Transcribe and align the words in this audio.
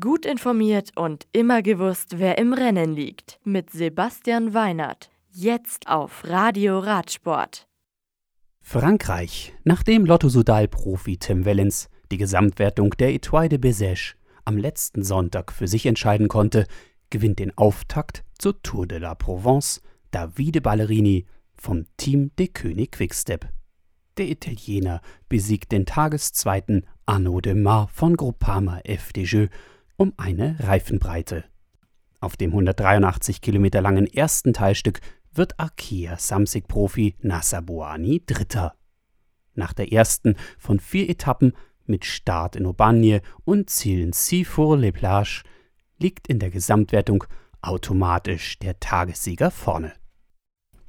Gut 0.00 0.24
informiert 0.24 0.92
und 0.96 1.26
immer 1.32 1.60
gewusst, 1.60 2.18
wer 2.18 2.38
im 2.38 2.54
Rennen 2.54 2.94
liegt. 2.94 3.38
Mit 3.44 3.68
Sebastian 3.68 4.54
Weinert. 4.54 5.10
Jetzt 5.30 5.88
auf 5.88 6.22
Radio 6.24 6.78
Radsport. 6.78 7.68
Frankreich. 8.62 9.52
Nachdem 9.62 10.06
Lotto-Sudal-Profi 10.06 11.18
Tim 11.18 11.44
Wellens 11.44 11.90
die 12.10 12.16
Gesamtwertung 12.16 12.92
der 12.92 13.12
Etoile 13.12 13.50
de 13.50 13.58
Bézèche 13.58 14.14
am 14.46 14.56
letzten 14.56 15.02
Sonntag 15.02 15.52
für 15.52 15.68
sich 15.68 15.84
entscheiden 15.84 16.28
konnte, 16.28 16.66
gewinnt 17.10 17.38
den 17.38 17.54
Auftakt 17.58 18.24
zur 18.38 18.62
Tour 18.62 18.86
de 18.86 18.96
la 18.96 19.14
Provence 19.14 19.82
Davide 20.12 20.62
Ballerini 20.62 21.26
vom 21.56 21.84
Team 21.98 22.30
de 22.38 22.48
König 22.48 22.92
Quickstep. 22.92 23.50
Der 24.16 24.30
Italiener 24.30 25.02
besiegt 25.28 25.72
den 25.72 25.84
Tageszweiten 25.84 26.86
Arnaud 27.04 27.44
de 27.44 27.52
Mar 27.52 27.88
von 27.88 28.16
Groupama 28.16 28.80
FDJ 28.86 29.48
um 29.96 30.12
eine 30.16 30.56
Reifenbreite. 30.60 31.44
Auf 32.20 32.36
dem 32.36 32.50
183 32.50 33.40
Kilometer 33.40 33.80
langen 33.80 34.06
ersten 34.06 34.52
Teilstück 34.52 35.00
wird 35.32 35.58
Arkea 35.58 36.16
Samsic-Profi 36.16 37.16
Nasser 37.20 37.62
Bouani 37.62 38.22
Dritter. 38.24 38.74
Nach 39.54 39.72
der 39.72 39.92
ersten 39.92 40.36
von 40.58 40.80
vier 40.80 41.08
Etappen 41.08 41.52
mit 41.86 42.04
Start 42.04 42.56
in 42.56 42.66
Aubagne 42.66 43.20
und 43.44 43.70
Ziel 43.70 44.00
in 44.00 44.12
Cifour-les-Plages 44.12 45.42
liegt 45.98 46.28
in 46.28 46.38
der 46.38 46.50
Gesamtwertung 46.50 47.24
automatisch 47.60 48.58
der 48.58 48.80
Tagessieger 48.80 49.50
vorne. 49.50 49.92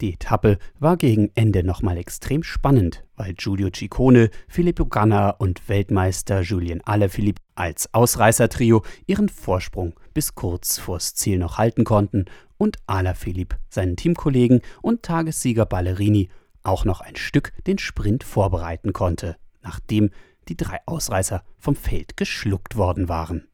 Die 0.00 0.14
Etappe 0.14 0.58
war 0.78 0.96
gegen 0.96 1.30
Ende 1.34 1.64
nochmal 1.64 1.96
extrem 1.96 2.42
spannend, 2.42 3.04
weil 3.18 3.34
Giulio 3.34 3.68
Ciccone, 3.70 4.30
Filippo 4.48 4.86
Ganna 4.86 5.30
und 5.30 5.68
Weltmeister 5.68 6.40
Julien 6.40 6.80
Alaphilippe 6.84 7.42
als 7.54 7.92
Ausreißertrio 7.92 8.82
ihren 9.06 9.28
Vorsprung 9.28 9.94
bis 10.14 10.34
kurz 10.34 10.78
vors 10.78 11.14
Ziel 11.14 11.38
noch 11.38 11.58
halten 11.58 11.84
konnten 11.84 12.26
und 12.56 12.78
Alaphilippe 12.86 13.56
seinen 13.68 13.96
Teamkollegen 13.96 14.62
und 14.80 15.02
Tagessieger 15.02 15.66
Ballerini 15.66 16.30
auch 16.62 16.84
noch 16.84 17.00
ein 17.00 17.16
Stück 17.16 17.52
den 17.66 17.78
Sprint 17.78 18.24
vorbereiten 18.24 18.92
konnte, 18.92 19.36
nachdem 19.62 20.10
die 20.48 20.56
drei 20.56 20.78
Ausreißer 20.86 21.42
vom 21.58 21.76
Feld 21.76 22.16
geschluckt 22.16 22.76
worden 22.76 23.08
waren. 23.08 23.48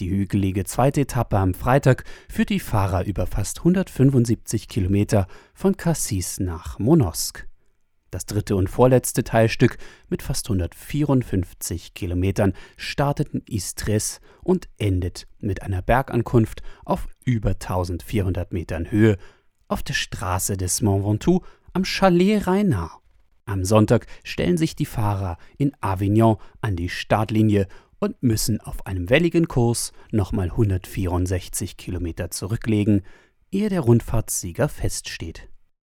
Die 0.00 0.10
hügelige 0.10 0.62
zweite 0.64 1.00
Etappe 1.00 1.38
am 1.38 1.54
Freitag 1.54 2.04
führt 2.28 2.50
die 2.50 2.60
Fahrer 2.60 3.04
über 3.04 3.26
fast 3.26 3.58
175 3.58 4.68
Kilometer 4.68 5.26
von 5.54 5.76
Cassis 5.76 6.38
nach 6.38 6.78
Monosk. 6.78 7.47
Das 8.10 8.24
dritte 8.24 8.56
und 8.56 8.68
vorletzte 8.68 9.22
Teilstück 9.22 9.76
mit 10.08 10.22
fast 10.22 10.46
154 10.46 11.92
Kilometern 11.92 12.54
startet 12.76 13.34
in 13.34 13.42
Istres 13.46 14.20
und 14.42 14.68
endet 14.78 15.26
mit 15.40 15.62
einer 15.62 15.82
Bergankunft 15.82 16.62
auf 16.86 17.06
über 17.24 17.50
1400 17.50 18.52
Metern 18.52 18.90
Höhe 18.90 19.18
auf 19.68 19.82
der 19.82 19.94
Straße 19.94 20.56
des 20.56 20.80
Mont 20.80 21.04
Ventoux 21.04 21.44
am 21.74 21.84
Chalet 21.84 22.46
Reinard. 22.46 22.92
Am 23.44 23.64
Sonntag 23.64 24.06
stellen 24.24 24.56
sich 24.56 24.74
die 24.74 24.86
Fahrer 24.86 25.36
in 25.58 25.72
Avignon 25.80 26.36
an 26.60 26.76
die 26.76 26.88
Startlinie 26.88 27.66
und 27.98 28.22
müssen 28.22 28.60
auf 28.60 28.86
einem 28.86 29.10
welligen 29.10 29.48
Kurs 29.48 29.92
nochmal 30.10 30.50
164 30.50 31.76
Kilometer 31.76 32.30
zurücklegen, 32.30 33.02
ehe 33.50 33.68
der 33.68 33.80
Rundfahrtssieger 33.80 34.68
feststeht. 34.68 35.48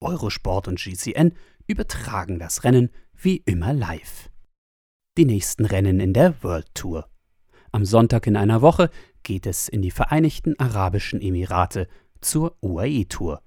Eurosport 0.00 0.66
und 0.66 0.78
GCN 0.78 1.32
übertragen 1.70 2.40
das 2.40 2.64
Rennen 2.64 2.90
wie 3.14 3.36
immer 3.46 3.72
live. 3.72 4.28
Die 5.16 5.24
nächsten 5.24 5.64
Rennen 5.64 6.00
in 6.00 6.12
der 6.12 6.42
World 6.42 6.66
Tour. 6.74 7.08
Am 7.70 7.84
Sonntag 7.84 8.26
in 8.26 8.36
einer 8.36 8.60
Woche 8.60 8.90
geht 9.22 9.46
es 9.46 9.68
in 9.68 9.80
die 9.80 9.92
Vereinigten 9.92 10.58
Arabischen 10.58 11.20
Emirate 11.20 11.86
zur 12.20 12.56
UAE 12.60 13.04
Tour, 13.04 13.40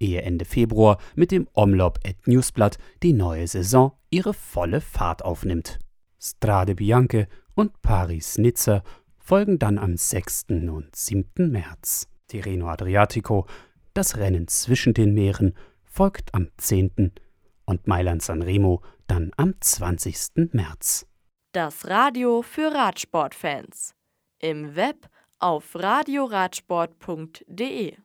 ehe 0.00 0.22
Ende 0.22 0.44
Februar 0.44 0.98
mit 1.14 1.30
dem 1.30 1.46
Omlop 1.52 2.00
et 2.02 2.26
Newsblatt 2.26 2.78
die 3.04 3.12
neue 3.12 3.46
Saison 3.46 3.92
ihre 4.10 4.34
volle 4.34 4.80
Fahrt 4.80 5.24
aufnimmt. 5.24 5.78
Strade 6.18 6.74
Bianche 6.74 7.28
und 7.54 7.80
Paris-Nizza 7.82 8.82
folgen 9.16 9.60
dann 9.60 9.78
am 9.78 9.96
6. 9.96 10.46
und 10.48 10.88
7. 10.96 11.52
März. 11.52 12.08
Tirreno 12.26 12.66
Adriatico, 12.66 13.46
das 13.94 14.16
Rennen 14.16 14.48
zwischen 14.48 14.92
den 14.92 15.14
Meeren, 15.14 15.54
folgt 15.84 16.34
am 16.34 16.48
10. 16.56 17.12
und 17.70 17.86
Mailand-San 17.86 18.42
Remo 18.42 18.82
dann 19.06 19.30
am 19.36 19.54
20. 19.60 20.52
März. 20.52 21.06
Das 21.52 21.88
Radio 21.88 22.42
für 22.42 22.74
Radsportfans. 22.74 23.94
Im 24.40 24.74
Web 24.76 25.08
auf 25.38 25.74
radioradsport.de 25.74 27.96